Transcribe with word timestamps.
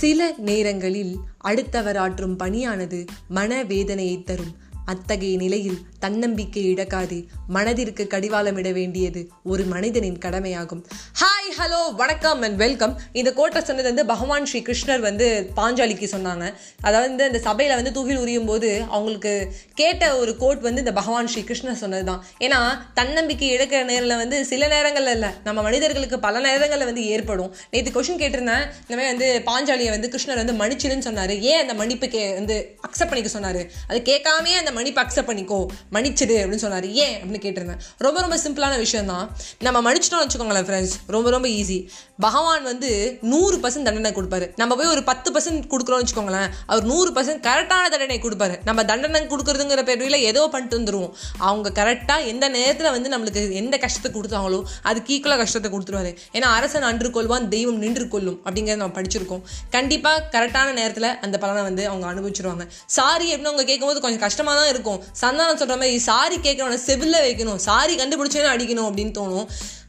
சில 0.00 0.34
நேரங்களில் 0.36 1.16
அடுத்தவர் 1.38 1.96
ஆற்றும் 1.96 2.38
பணியானது 2.38 3.06
மனவேதனையை 3.34 4.24
தரும். 4.24 4.56
அத்தகைய 4.84 5.36
நிலையில் 5.36 5.78
தன்னம்பிக்கை 5.98 6.74
இழக்காதே. 6.74 7.26
மனதிற்கு 7.46 8.06
கடிவாளமிட 8.10 8.72
வேண்டியது 8.72 9.28
ஒரு 9.44 9.64
மனிதனின் 9.64 10.18
கடமையாகும். 10.18 10.86
ஹாய் 11.20 11.29
ஹலோ 11.60 11.78
வணக்கம் 12.00 12.42
அண்ட் 12.46 12.56
வெல்கம் 12.62 12.92
இந்த 13.20 13.30
கோட்டை 13.38 13.60
சொன்னது 13.68 13.88
வந்து 13.88 14.04
பகவான் 14.10 14.46
ஸ்ரீ 14.50 14.60
கிருஷ்ணர் 14.66 15.02
வந்து 15.06 15.26
பாஞ்சாலிக்கு 15.58 16.06
சொன்னாங்க. 16.12 16.44
அதாவது 16.86 17.08
வந்து 17.10 17.26
இந்த 17.30 17.40
சபையில் 17.46 17.74
வந்து 17.78 17.92
தூகில் 17.96 18.20
உரியும் 18.22 18.46
போது 18.50 18.68
அவங்களுக்கு 18.94 19.32
கேட்ட 19.80 20.04
ஒரு 20.20 20.32
கோட் 20.42 20.62
வந்து 20.66 20.82
இந்த 20.84 20.94
பகவான் 20.98 21.28
ஸ்ரீ 21.32 21.42
கிருஷ்ணர் 21.48 21.80
சொன்னது 21.82 22.04
தான் 22.10 22.20
ஏன்னா 22.46 22.60
தன்னம்பிக்கை 22.98 23.48
இழக்கிற 23.56 23.80
நேரில் 23.90 24.14
வந்து 24.22 24.38
சில 24.52 24.68
நேரங்களில் 24.74 25.12
இல்லை 25.16 25.30
நம்ம 25.48 25.64
மனிதர்களுக்கு 25.68 26.18
பல 26.26 26.40
நேரங்களில் 26.46 26.88
வந்து 26.90 27.04
ஏற்படும். 27.16 27.50
நேற்று 27.74 27.92
கொஷின் 27.96 28.20
கேட்டிருந்தேன். 28.22 28.64
இந்த 28.86 28.94
மாதிரி 28.96 29.10
வந்து 29.12 29.28
பாஞ்சாலியை 29.50 29.90
வந்து 29.96 30.10
கிருஷ்ணர் 30.14 30.40
வந்து 30.42 30.56
மன்னிச்சிருன்னு 30.62 31.08
சொன்னார். 31.08 31.34
ஏன் 31.50 31.60
அந்த 31.64 31.76
மன்னிப்பு 31.82 32.08
கே 32.14 32.24
வந்து 32.40 32.58
அக்செப்ட் 32.88 33.12
பண்ணிக்க 33.12 33.34
சொன்னார்? 33.36 33.60
அது 33.90 34.00
கேட்காமே 34.10 34.54
அந்த 34.62 34.74
மன்னிப்பு 34.78 35.02
அக்செப்ட் 35.04 35.30
பண்ணிக்கோ 35.32 35.60
மன்னிச்சிடு 35.98 36.38
அப்படின்னு 36.44 36.66
சொன்னார். 36.66 36.88
ஏன் 37.04 37.14
அப்படின்னு 37.20 37.44
கேட்டிருந்தேன். 37.46 37.84
ரொம்ப 38.08 38.18
ரொம்ப 38.26 38.38
சிம்பிளான 38.46 38.80
விஷயம் 38.86 39.12
தான் 39.14 39.28
நம்ம 39.68 39.78
மன்னிச்சிட்டோம்னு 39.88 40.26
வச்சுக்கோங்களேன் 40.26 40.68
ஃப்ரெண்ட்ஸ் 40.70 40.96
ரொம்ப 41.18 41.28
ரொம்ப 41.36 41.46
ஈஸி 41.60 41.78
பகவான் 42.24 42.64
வந்து 42.70 42.88
நூறு 43.32 43.56
பர்சன்ட் 43.60 43.86
தண்டனை 43.88 44.10
கொடுப்பாரு. 44.16 44.46
நம்ம 44.60 44.72
போய் 44.78 44.90
ஒரு 44.94 45.02
பத்து 45.10 45.28
பர்சன்ட் 45.34 45.62
கொடுக்குறோம்னு 45.72 46.02
வச்சுக்கோங்களேன் 46.02 46.48
அவர் 46.70 46.84
நூறு 46.90 47.10
பர்சன்ட் 47.16 47.42
கரெக்டான 47.46 47.84
தண்டனை 47.94 48.18
கொடுப்பாரு. 48.24 48.56
நம்ம 48.68 48.80
தண்டனை 48.90 49.20
கொடுக்குறதுங்கிற 49.32 49.82
பேரில் 49.88 50.18
ஏதோ 50.30 50.42
பண்ணிட்டு 50.54 50.78
வந்துருவோம். 50.78 51.12
அவங்க 51.48 51.68
கரெக்டாக 51.80 52.26
எந்த 52.32 52.48
நேரத்தில் 52.56 52.90
வந்து 52.96 53.12
நம்மளுக்கு 53.14 53.42
எந்த 53.62 53.78
கஷ்டத்தை 53.84 54.10
கொடுத்தாங்களோ 54.16 54.60
அதுக்கு 54.90 55.14
ஈக்குவலாக 55.16 55.40
கஷ்டத்தை 55.44 55.70
கொடுத்துருவாரு. 55.74 56.12
ஏன்னா 56.36 56.50
அரசன் 56.58 56.88
அன்று 56.90 57.10
கொள்வான் 57.16 57.48
தெய்வம் 57.54 57.80
நின்று 57.84 58.06
கொள்ளும் 58.14 58.38
அப்படிங்கிறத 58.44 58.80
நம்ம 58.82 58.96
படிச்சிருக்கோம். 58.98 59.42
கண்டிப்பாக 59.76 60.26
கரெக்டான 60.36 60.74
நேரத்தில் 60.80 61.10
அந்த 61.24 61.36
பலனை 61.44 61.64
வந்து 61.68 61.82
அவங்க 61.92 62.06
அனுபவிச்சிருவாங்க. 62.12 62.66
சாரி 62.98 63.28
அப்படின்னு 63.32 63.52
அவங்க 63.52 63.66
கேட்கும்போது 63.72 64.04
கொஞ்சம் 64.06 64.24
கஷ்டமாக 64.26 64.56
தான் 64.60 64.70
இருக்கும். 64.74 65.00
சந்தானம் 65.22 65.60
சொல்கிற 65.62 65.78
மாதிரி 65.82 66.04
சாரி 66.10 66.38
கேட்குறவனை 66.46 66.78
செவில்ல 66.88 67.16
வைக்கணும். 67.26 67.60
சாரி 67.68 67.94
கண்டுபிடிச்சேன்னு 68.02 68.54
அடிக்கணும் 68.54 68.88
அப்படின்னு 68.90 69.14
தோணும். 69.20 69.48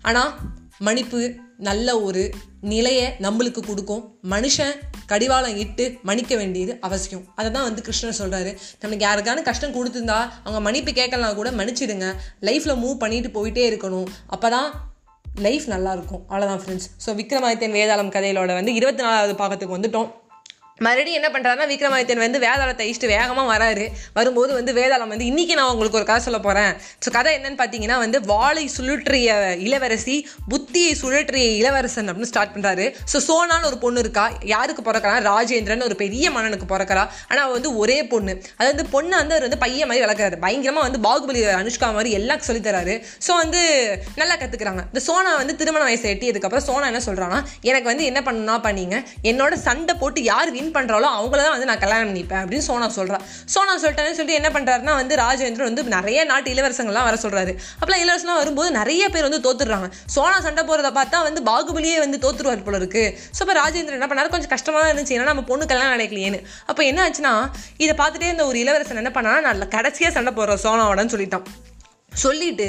ஆனால் 0.09 0.31
மன்னிப்பு 0.88 1.20
நல்ல 1.67 1.88
ஒரு 2.08 2.23
நிலையை 2.72 3.06
நம்மளுக்கு 3.26 3.62
கொடுக்கும். 3.67 4.04
மனுஷன் 4.34 4.76
கடிவாளம் 5.12 5.58
இட்டு 5.64 5.86
மன்னிக்க 6.08 6.34
வேண்டியது 6.42 6.73
அவசியம். 6.88 7.23
அதை 7.40 7.50
தான் 7.56 7.68
வந்து 7.68 7.81
கிருஷ்ணர் 7.88 8.20
சொல்கிறாரு 8.20 8.52
நமக்கு 8.84 9.06
யாருக்கான 9.08 9.44
கஷ்டம் 9.50 9.76
கொடுத்துருந்தா 9.78 10.20
அவங்க 10.45 10.62
மன்னிப்பு 10.68 10.94
கேட்கலாம் 11.00 11.40
கூட 11.42 11.52
மன்னிச்சிடுங்க. 11.59 12.08
லைஃப்பில் 12.50 12.81
மூவ் 12.84 13.02
பண்ணிட்டு 13.03 13.31
போயிட்டே 13.38 13.66
இருக்கணும். 13.72 14.08
அப்போ 14.36 14.50
தான் 14.56 14.70
லைஃப் 15.45 15.66
நல்லா 15.73 15.92
இருக்கும். 15.98 16.23
அவ்வளோதான் 16.30 16.64
ஃப்ரெண்ட்ஸ் 16.64 16.90
ஸோ 17.03 17.09
விக்ரமாதித்யன் 17.20 17.78
வேதாளம் 17.80 18.14
கதையிலோட 18.16 18.52
வந்து 18.59 18.73
இருபத்தி 18.80 19.03
நாலாவது 19.06 19.36
பாகத்துக்கு 19.42 19.78
வந்துட்டோம். 19.78 20.09
மறுபடியும் 20.86 21.18
என்ன 21.20 21.30
பண்ணுறாருன்னா 21.34 21.66
விக்ரமாதித்யன் 21.72 22.22
வந்து 22.24 22.40
வேதாளத்தை 22.44 22.86
இஷ்டு 22.92 23.08
வேகமாக 23.14 23.48
வராரு. 23.54 23.86
வரும்போது 24.18 24.52
வந்து 24.60 24.72
வேதாளம் 24.78 25.12
வந்து 25.14 25.26
இன்றைக்கி 25.32 25.54
நான் 25.60 25.72
உங்களுக்கு 25.74 26.00
ஒரு 26.00 26.08
கதை 26.10 26.22
சொல்ல 26.28 26.40
போகிறேன் 26.46 26.72
ஸோ 27.04 27.10
கதை 27.18 27.32
என்னன்னு 27.38 27.60
பார்த்தீங்கன்னா 27.60 27.98
வந்து 28.04 28.18
வாளை 28.32 28.64
சுழற்றிய 28.76 29.36
இளவரசி 29.66 30.16
புத்தியை 30.54 30.94
சுழற்றிய 31.02 31.50
இளவரசன் 31.59 32.09
அப்படின்னு 32.12 32.32
ஸ்டார்ட் 32.32 32.54
பண்ணுறாரு 32.56 32.86
ஸோ 33.12 33.20
சோனான்னு 33.28 33.70
ஒரு 33.72 33.78
பொண்ணு 33.84 34.02
இருக்கா? 34.06 34.26
யாருக்கு 34.54 34.84
பிறக்கிறா? 34.88 35.14
ராஜேந்திரன் 35.30 35.86
ஒரு 35.90 35.98
பெரிய 36.04 36.32
மன்னனுக்கு 36.38 36.68
பிறக்கிறா? 36.74 37.04
ஆனால் 37.30 37.44
அவள் 37.46 37.58
வந்து 37.59 37.72
ஒரே 37.82 38.00
பொண்ணு. 38.14 38.36
அது 38.59 38.68
வந்து 38.74 38.86
பொண்ணு 38.96 39.14
வந்து 39.22 39.36
அவர் 39.36 39.46
வந்து 39.48 39.62
பையன் 39.66 39.90
மாதிரி 39.92 40.06
வளர்க்குறாரு. 40.06 40.40
பயங்கரமாக 40.46 40.86
வந்து 40.88 41.02
பாகுபலி 41.08 41.46
அனுஷ்கா 41.62 41.90
மாதிரி 42.00 42.12
எல்லாம் 42.22 42.44
சொல்லித்தராரு 42.50 42.96
ஸோ 43.28 43.32
வந்து 43.44 43.62
நல்லா 44.22 44.38
கற்றுக்குறாங்க 44.42 44.84
இந்த 44.92 45.04
சோனா 45.09 45.32
வந்து 45.42 45.56
திருமண 45.62 45.84
வயசை 45.90 46.09
எட்டியதுக்கப்புறம் 46.16 46.68
சோனா 46.70 46.86
என்ன 46.92 47.04
சொல்கிறான்னா 47.09 47.40
எனக்கு 47.72 47.90
வந்து 47.94 48.09
என்ன 48.12 48.20
பண்ணுன்னா 48.30 48.58
பண்ணீங்க. 48.68 48.98
என்னோட 49.32 49.54
சண்டை 49.68 49.96
போட்டு 50.04 50.20
யார் 50.32 50.52
வின் 50.58 50.70
பண்ணுறாலோ 50.77 51.09
அவங்கள 51.17 51.39
தான் 51.46 51.56
வந்து 51.56 51.69
நான் 51.72 51.81
கல்யாணம் 51.84 52.09
பண்ணிப்பேன் 52.12 52.41
அப்படின்னு 52.44 52.68
சோனா 52.69 52.90
சொல்கிறேன் 53.00 53.23
சோனா 53.53 53.75
சொல்லிட்டேன்னு 53.84 54.18
சொல்லிட்டு 54.19 54.40
என்ன 54.41 54.51
பண்ணுறாருன்னா 54.56 54.96
வந்து 55.01 55.13
ராஜேந்திரன் 55.23 55.69
வந்து 55.69 55.84
நிறைய 55.97 56.19
நாட்டு 56.31 56.53
இளவரசங்கள்லாம் 56.56 57.07
வர 57.09 57.18
சொல்கிறாரு 57.25 57.53
அப்போலாம் 57.79 58.03
இளவரசலாம் 58.06 58.40
வரும்போது 58.41 58.69
நிறைய 58.79 59.03
பேர் 59.16 59.28
வந்து 59.28 59.41
தோத்துடுறாங்க. 59.47 59.90
சோனா 60.16 60.38
சண்டை 60.47 60.63
போகிறத 60.69 60.91
பார்த்தா 61.00 61.19
வந்து 61.29 61.41
பாகுபலியே 61.50 61.97
வந்து 62.06 62.19
தோத்துருவார் 62.25 62.66
போல 62.68 62.78
இருக்கு. 62.81 63.03
ஸோ 63.38 63.41
இப்போ 63.46 63.56
ராஜேந்திரன் 63.62 64.00
என்ன 64.00 64.09
பண்ணாரு? 64.12 64.34
கொஞ்சம் 64.35 64.53
கஷ்டமாக 64.56 64.81
தான் 64.84 64.91
இருந்துச்சு. 64.94 65.16
ஏன்னா 65.18 65.31
நம்ம 65.31 65.46
பொண்ணு 65.51 65.72
கல்யாணம் 65.72 65.96
நடக்கலையேன்னு 65.96 66.40
அப்போ 66.69 66.84
என்ன 66.91 67.01
ஆச்சுன்னா 67.07 67.34
இதை 67.85 67.96
பார்த்துட்டே 68.03 68.31
இந்த 68.35 68.46
ஒரு 68.51 68.59
இளவரசன் 68.63 69.03
என்ன 69.03 69.13
பண்ணா 69.17 69.34
நான் 69.47 69.67
கடைசியாக 69.75 70.16
சண்டை 70.17 70.34
போடுறோம் 70.40 70.63
சோனாவோடன்னு 70.67 71.16
சொல்லிட்டான். 71.16 71.46
சொல்லிட்டு 72.11 72.67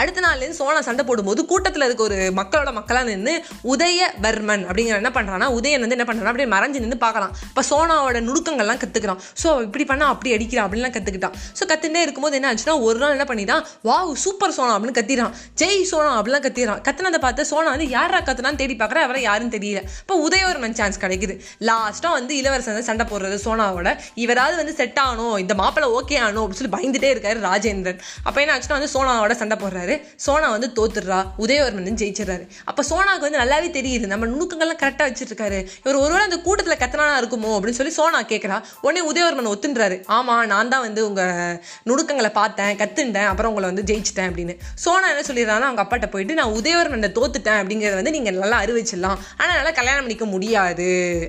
அடுத்த 0.00 0.18
நாள்லேருந்து 0.24 0.58
சோனா 0.58 0.80
சண்டை 0.88 1.02
போடும்போது 1.06 1.40
கூட்டத்தில் 1.50 1.84
இருக்க 1.86 2.02
ஒரு 2.08 2.18
மக்களோட 2.38 2.70
மக்களாக 2.76 3.06
நின்று 3.10 3.32
உதயவர்மன் 3.72 4.64
அப்படிங்கிற 4.68 4.96
என்ன 5.02 5.10
பண்ணுறான்னா 5.16 5.48
உதயன் 5.58 5.82
வந்து 5.84 5.96
என்ன 5.96 6.06
பண்ணுறான் 6.08 6.30
அப்படியே 6.32 6.48
மறைஞ்சு 6.54 6.82
நின்று 6.84 6.98
பார்க்கலாம். 7.04 7.32
இப்போ 7.50 7.62
சோனாவோட 7.70 8.20
நுணுக்கங்கள்லாம் 8.28 8.80
கற்றுக்கிறான் 8.82 9.20
ஸோ 9.42 9.48
இப்படி 9.66 9.84
பண்ணால் 9.90 10.12
அப்படி 10.14 10.32
அடிக்கிறான் 10.36 10.66
அப்படின்லாம் 10.66 10.94
கற்றுக்கிட்டான் 10.96 11.34
ஸோ 11.58 11.62
கற்றுட்டே 11.72 12.02
இருக்கும்போது 12.06 12.38
என்ன 12.38 12.52
ஆச்சுன்னா 12.52 12.76
ஒரு 12.86 12.98
நாள் 13.02 13.14
என்ன 13.16 13.26
பண்ணிட்டான்? 13.30 13.64
வாவ் 13.88 14.12
சூப்பர் 14.24 14.54
சோனா 14.58 14.72
அப்படின்னு 14.76 14.96
கத்திடுறான். 15.00 15.34
ஜெய் 15.62 15.82
சோனா 15.92 16.12
அப்படிலாம் 16.20 16.44
கத்திடுறான். 16.46 16.80
கத்துனதை 16.88 17.20
பார்த்து 17.26 17.48
சோனா 17.52 17.68
வந்து 17.74 17.88
யாரா 17.96 18.20
கத்துனான்னு 18.28 18.60
தேடி 18.62 18.76
பார்க்குற 18.84 19.02
அவரை 19.08 19.22
யாரும் 19.28 19.52
தெரியல. 19.56 19.82
இப்போ 20.04 20.16
உதயவர்மன் 20.28 20.78
சான்ஸ் 20.80 21.02
கிடைக்குது. 21.04 21.36
லாஸ்ட்டாக 21.70 22.14
வந்து 22.18 22.32
இளவரசன் 22.40 22.74
வந்து 22.76 22.88
சண்டை 22.90 23.06
போடுறது 23.12 23.38
சோனாவோட. 23.46 23.90
இவராவது 24.24 24.56
வந்து 24.62 24.76
செட் 24.80 25.02
ஆகணும் 25.06 25.36
இந்த 25.44 25.56
மாப்பிள்ளை 25.62 25.90
ஓகே 25.98 26.18
ஆகணும் 26.24 26.42
அப்படின்னு 26.44 26.62
சொல்லி 26.62 26.74
பயந்துட்டே 26.78 27.12
இருக்காரு 27.14 27.38
ராஜேந்திரன். 27.50 28.00
அப்போ 28.26 28.40
என்ன 28.44 28.54
ஆச்சுன்னா 28.56 28.80
வந்து 28.84 28.94
சோனாவோட 28.96 29.34
சண்டை 29.40 29.56
போடுறாரு. 29.62 29.94
சோனா 30.24 30.46
வந்து 30.54 30.68
தோத்துடுறா. 30.78 31.18
உதயவர்மன் 31.44 31.86
வந்து 31.88 32.00
ஜெயிச்சிடறாரு. 32.02 32.44
அப்போ 32.70 32.82
சோனாவுக்கு 32.90 33.26
வந்து 33.26 33.40
நல்லாவே 33.42 33.68
தெரியுது. 33.76 34.06
நம்ம 34.12 34.26
நுணுக்கங்கள்லாம் 34.32 34.80
கரெக்டாக 34.82 35.06
வச்சுருக்காரு. 35.10 35.58
இவர் 35.84 35.98
ஒருவேளை 36.02 36.22
அந்த 36.28 36.38
கூட்டத்தில் 36.46 36.80
கத்தனானா 36.82 37.14
இருக்குமோ 37.20 37.50
அப்படின்னு 37.56 37.78
சொல்லி 37.80 37.94
சோனா 37.98 38.20
கேட்குறா 38.32 38.56
உடனே 38.86 39.02
உதயவர்மன் 39.10 39.50
ஒத்துன்றாரு. 39.52 39.96
ஆமாம் 40.16 40.42
நான் 40.52 40.72
தான் 40.74 40.84
வந்து 40.86 41.00
உங்கள் 41.08 41.56
நுணுக்கங்களை 41.90 42.30
பார்த்தேன் 42.40 42.72
கத்துண்டேன் 42.82 43.28
அப்புறம் 43.30 43.52
உங்களை 43.52 43.68
வந்து 43.72 43.84
ஜெயிச்சிட்டேன் 43.90 44.28
அப்படின்னு. 44.30 44.56
சோனா 44.84 45.06
என்ன 45.14 45.24
சொல்லிடுறாங்கன்னா 45.30 45.70
அவங்க 45.70 45.84
அப்பாட்ட 45.84 46.08
போயிட்டு 46.14 46.38
நான் 46.40 46.54
உதயவர்மனை 46.60 47.10
தோத்துட்டேன் 47.18 47.60
அப்படிங்கிறத 47.62 47.98
வந்து 48.00 48.14
நீங்கள் 48.16 48.38
நல்லா 48.44 48.60
அறிவிச்சிடலாம். 48.64 49.18
ஆனால் 49.40 49.56
நல்லா 49.60 49.74
கல்யாணம் 49.80 50.04
பண்ணிக்க 50.06 50.28
முடியாது 50.34 50.88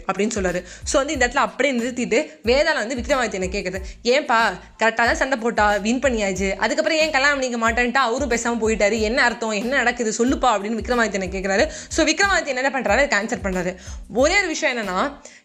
அப்படின்னு 0.10 0.36
சொல்றாரு. 0.38 0.62
ஸோ 0.92 0.96
வந்து 1.02 1.16
இந்த 1.18 1.24
இடத்துல 1.26 1.46
அப்படியே 1.48 1.74
நிறுத்திட்டு 1.80 2.22
வேதாளம் 2.52 2.84
வந்து 2.86 3.00
விக்ரமாதித்யனை 3.02 3.50
கேட்குறது 3.58 3.82
ஏன்பா 4.16 4.40
கரெக்டாக 4.82 5.06
தான் 5.10 5.22
சண்டை 5.24 5.38
போட்டா 5.44 5.66
வின் 5.88 6.04
பண்ணியாச்சு. 6.06 6.50
அதுக்கப்புறம் 6.64 7.00
ஏன் 7.04 7.14
கல்யாணம் 7.16 7.42
பண்ணிக்க 7.46 7.62
மாட்டேன்ட்டு 7.66 8.06
அவரும் 8.08 8.34
பேசாமல் 8.36 8.64
போயிட்டாரு. 8.64 8.98
என்ன 9.10 9.20
அர்த்தம்? 9.28 9.56
என்ன 9.62 9.74
நடக்குது? 9.82 10.12
சொல்லுப்பா 10.22 10.50
அப்படின்னு 10.56 10.82
விக்ரமாதித்யனை 10.82 11.30
கேட்குறாரு 11.38 11.66
ஸோ 11.96 12.04
விக்ரமாதித்யன் 12.12 12.62
என்ன 12.64 12.74
பண்ணுறாரு 12.76 13.04
கேன்சல் 13.14 13.24
ஆன்சர் 13.26 13.46
பண்ணுறாரு 13.46 13.72
ஒரே 14.22 14.36
ஒரு 14.42 14.48
விஷயம் 14.48 14.74
என்னன்னா 14.74 14.98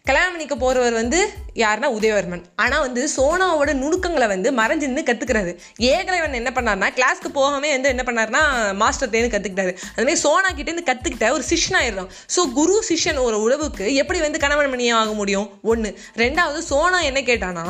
கல்யாணம் 0.09 0.33
பண்ணிக்க 0.33 0.55
போகிறவர் 0.61 0.95
வந்து 0.99 1.19
யாருன்னா 1.61 1.87
உதயவர்மன். 1.97 2.43
ஆனால் 2.63 2.83
வந்து 2.85 3.01
சோனாவோட 3.15 3.71
நுணுக்கங்களை 3.81 4.27
வந்து 4.33 4.49
மறைஞ்சு 4.59 4.87
நின்று 4.89 5.03
கற்றுக்கிறாரு 5.09 5.51
ஏகலைவன் 5.91 6.37
என்ன 6.41 6.51
பண்ணார்னா 6.55 6.89
கிளாஸ்க்கு 6.97 7.29
போகாமே 7.39 7.71
வந்து 7.75 7.91
என்ன 7.93 8.03
பண்ணார்னா 8.07 8.41
மாஸ்டர் 8.81 9.13
தேர்ந்து 9.15 9.33
கற்றுக்கிட்டாரு 9.35 9.73
அதுமாதிரி 9.95 10.21
சோனா 10.25 10.51
கிட்டேருந்து 10.59 10.87
கற்றுக்கிட்ட 10.91 11.31
ஒரு 11.37 11.45
சிஷ்யன் 11.51 11.79
ஆயிடும் 11.81 12.11
ஸோ 12.35 12.43
குரு 12.59 12.77
சிஷ்யன் 12.89 13.23
ஒரு 13.27 13.39
உறவுக்கு 13.47 13.87
எப்படி 14.03 14.21
வந்து 14.27 14.43
கணவன் 14.45 14.73
மணியாக 14.75 15.01
ஆக 15.01 15.13
முடியும்? 15.21 15.49
ஒன்று 15.71 15.91
ரெண்டாவது 16.23 16.61
சோனா 16.71 17.01
என்ன 17.09 17.21
கேட்டானா 17.31 17.65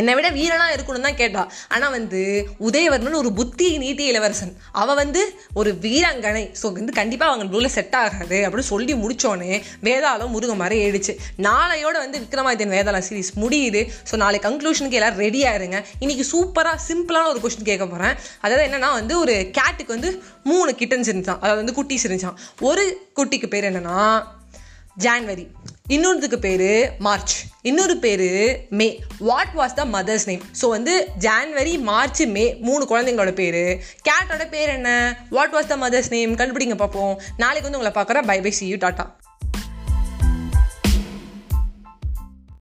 என்னை 0.00 0.14
விட 0.14 0.28
வீரனாக 0.38 0.74
இருக்கணும் 0.76 1.06
தான் 1.06 1.18
கேட்டா. 1.20 1.42
ஆனால் 1.74 1.94
வந்து 1.96 2.20
உதயவர்மன் 2.68 3.18
ஒரு 3.22 3.32
புத்தி 3.32 3.68
நீட்டி 3.84 4.04
இளவரசன். 4.12 4.52
அவள் 4.82 4.98
வந்து 5.02 5.22
ஒரு 5.60 5.70
வீராங்கனை. 5.84 6.44
ஸோ 6.60 6.72
வந்து 6.78 6.96
கண்டிப்பாக 7.00 7.30
அவங்க 7.32 7.56
ரூலில் 7.56 7.74
செட் 7.76 7.96
ஆகாது 8.02 8.38
அப்படின்னு 8.46 8.70
சொல்லி 8.72 8.94
முடித்தோன்னே 9.02 9.52
வேதாளம் 9.88 10.32
முருக 10.36 10.54
மாதிரி 10.62 10.78
ஏறிச்சு 10.86 11.14
நாளையோட 11.48 11.96
வந்து 12.04 12.20
விக்ரமாதித்யன் 12.24 12.74
வேதாளம் 12.76 13.06
சீரிஸ் 13.08 13.32
முடியுது. 13.42 13.82
ஸோ 14.10 14.16
நாளை 14.24 14.40
கன்க்ளூஷனுக்கு 14.46 15.00
எல்லாம் 15.00 15.18
ரெடியாக 15.24 15.58
இருங்க. 15.60 15.78
இன்றைக்கி 16.04 16.26
சூப்பராக 16.32 16.78
சிம்பிளான 16.88 17.28
ஒரு 17.32 17.42
கொஸ்டின் 17.44 17.70
கேட்க 17.70 17.86
போகிறேன் 17.86 18.16
அதாவது 18.44 18.64
என்னென்னா 18.68 18.90
வந்து 19.00 19.14
ஒரு 19.18 19.36
கேட்டுக்கு 19.58 19.96
வந்து 19.96 20.12
மூணு 20.50 20.72
கிட்டன்ஸ் 20.80 21.10
இருந்துச்சான் 21.10 21.40
அதாவது 21.42 21.62
வந்து 21.62 21.76
குட்டிஸ் 21.78 22.06
இருந்துச்சான் 22.06 22.38
ஒரு 22.70 22.84
குட்டிக்கு 23.20 23.48
பேர் 23.54 23.68
என்னென்னா 23.70 24.00
ஜான்வரி 25.04 25.46
இன்னொருத்துக்கு 25.88 26.38
பேர் 26.38 26.94
மார்ச் 26.98 27.34
இன்னொரு 27.62 27.96
பேர் 27.96 28.28
May 28.68 29.00
what 29.18 29.52
was 29.56 29.74
the 29.74 29.84
mother's 29.84 30.26
name 30.26 30.42
so 30.60 30.68
வந்து 30.68 31.08
ஜான்வரி 31.18 31.80
மார்ச் 31.80 32.22
மே 32.22 32.56
மூணு 32.60 32.84
குழந்தைங்களோட 32.84 33.32
பேர். 33.32 33.62
கேட்டோட 34.08 34.50
பேர் 34.50 34.68
என்ன? 34.68 34.90
What 35.30 35.54
was 35.54 35.66
the 35.66 35.76
mother's 35.76 36.10
name 36.10 36.34
கண்டுபிடிங்க 36.36 36.74
பார்ப்போம் 36.74 37.20
நாளைக்கு 37.36 37.70
வந்து 37.70 37.78
உங்களை 37.78 37.92
பார்க்குறேன். 37.98 38.26
Bye 38.26 38.40
bye 38.40 38.50
see 38.50 38.66
you 38.66 38.76
tata. 38.76 39.06